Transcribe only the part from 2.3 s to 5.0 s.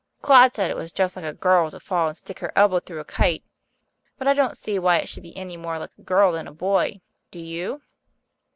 her elbow through a kite, but I don't see why